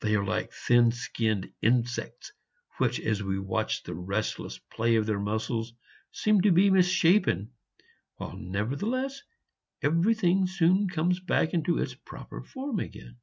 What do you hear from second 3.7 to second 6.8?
the restless play of their muscles, seem to be